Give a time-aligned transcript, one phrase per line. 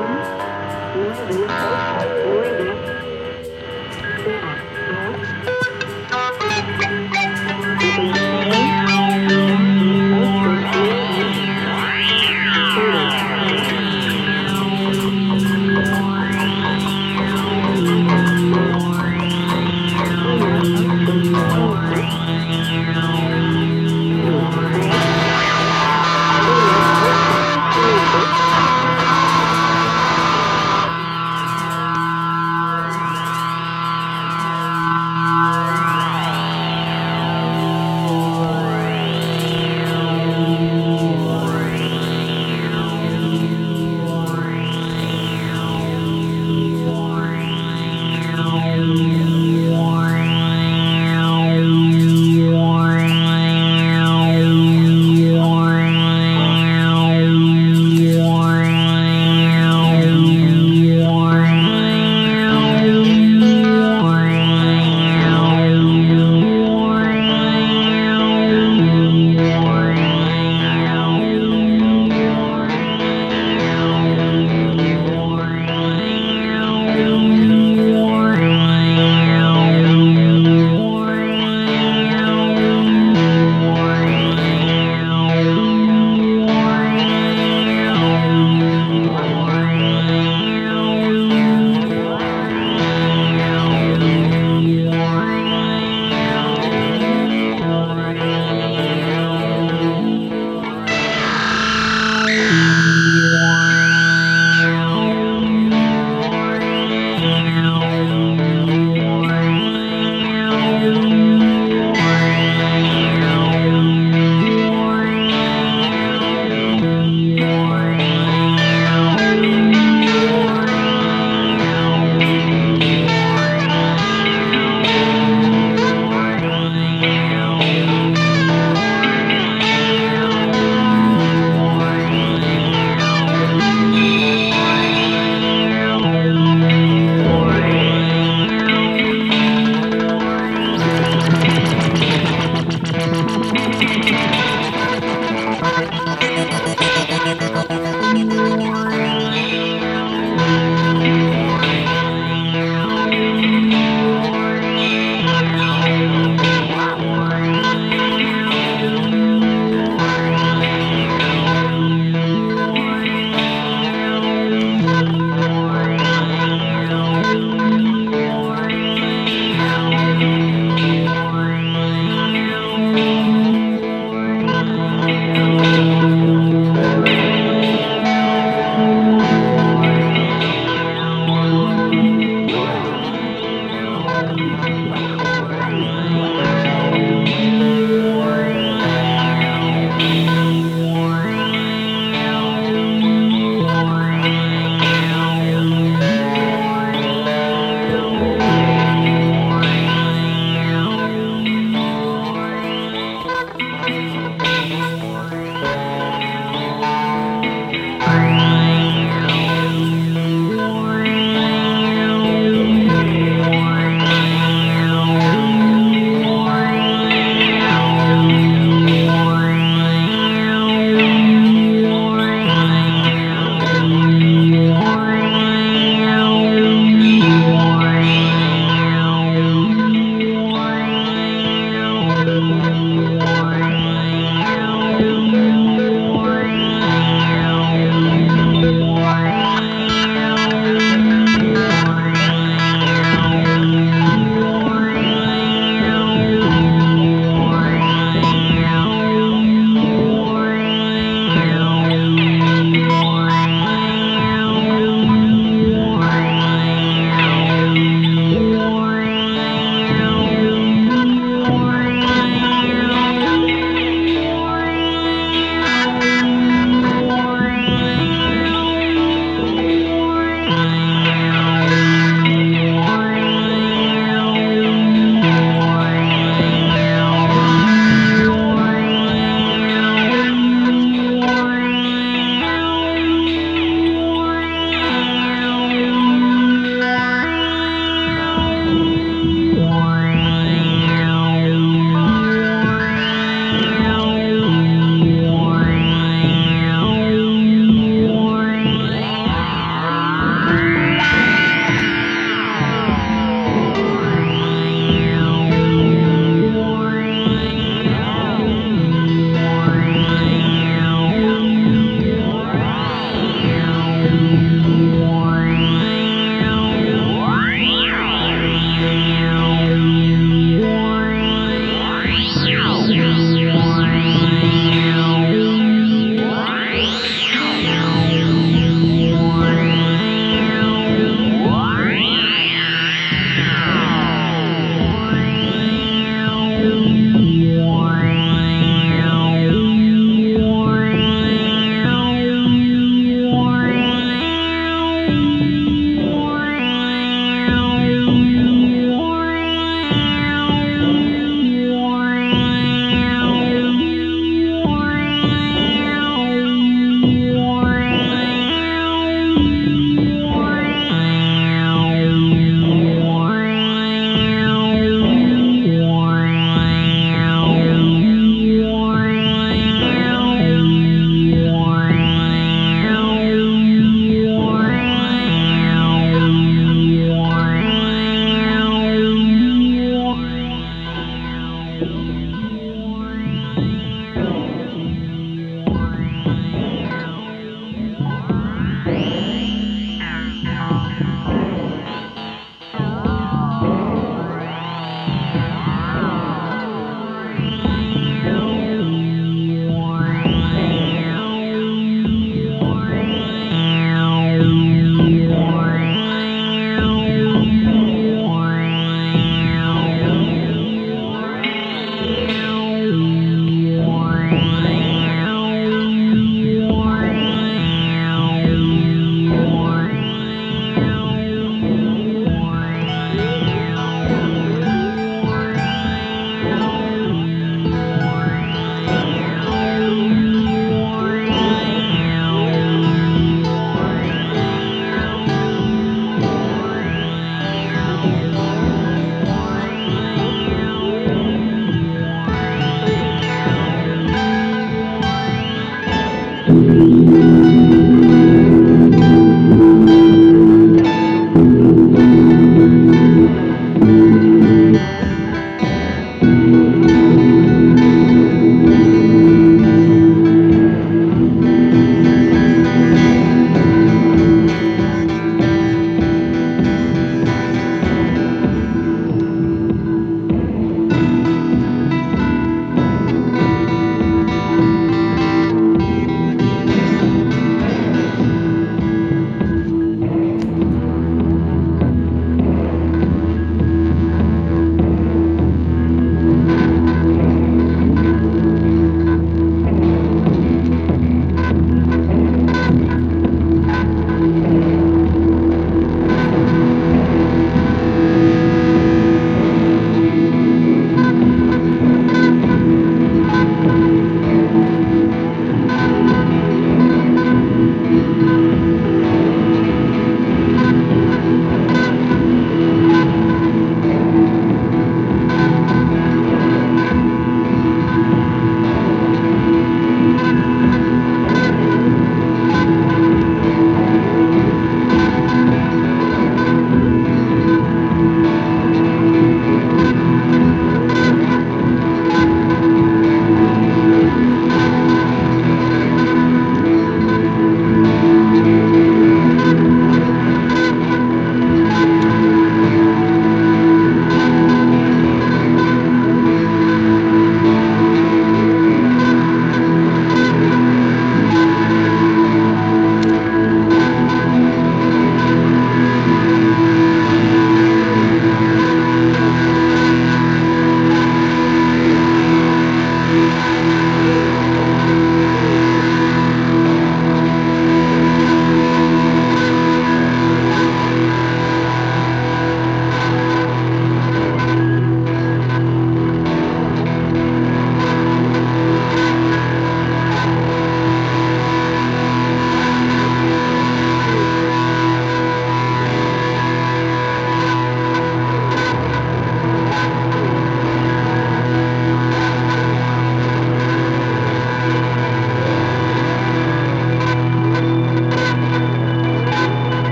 [0.00, 0.40] Um,
[1.28, 2.19] Thank you.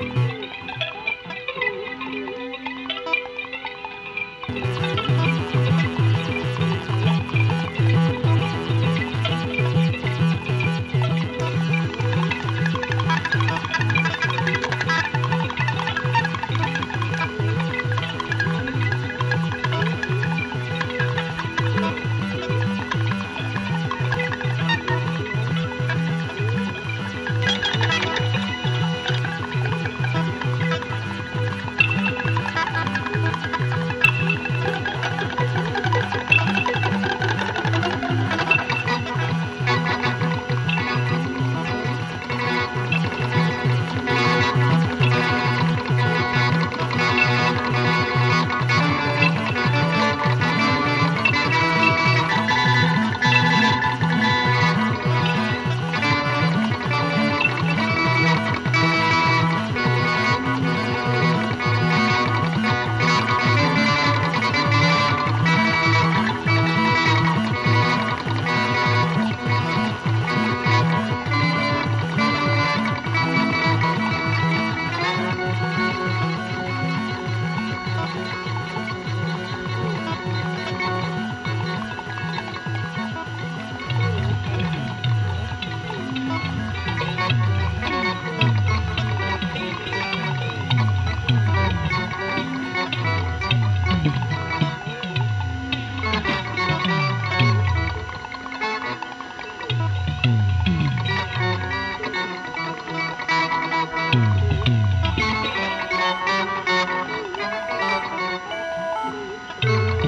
[0.00, 0.33] Thank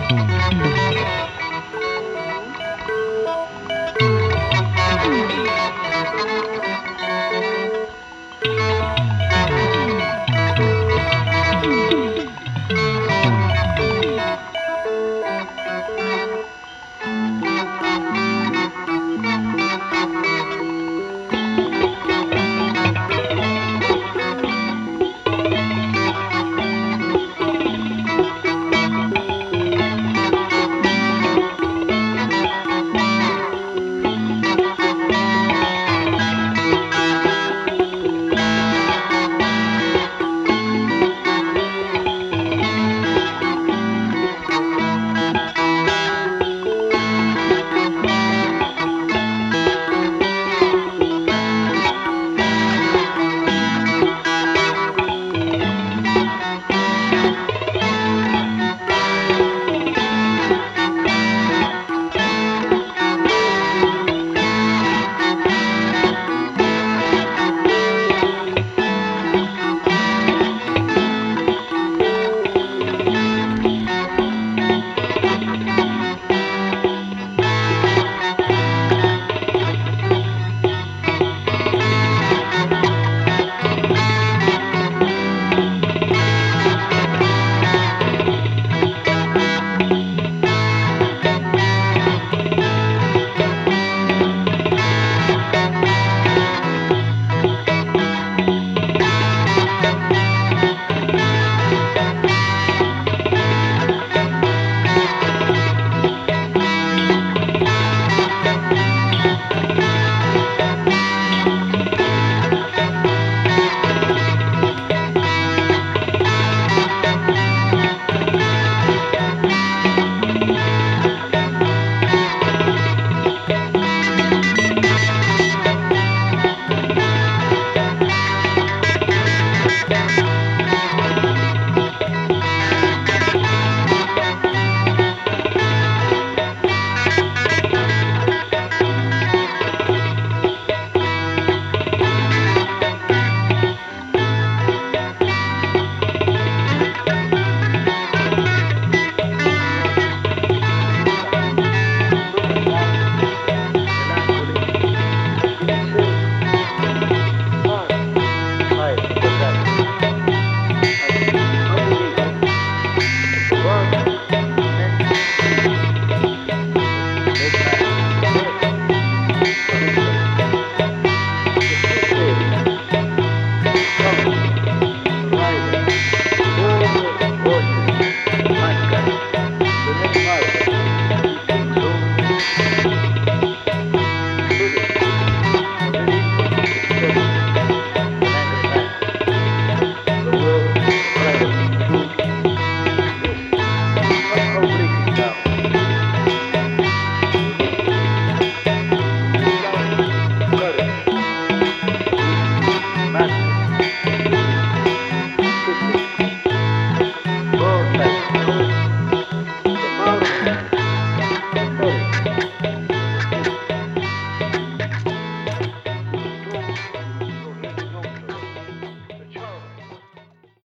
[0.09, 0.86] Música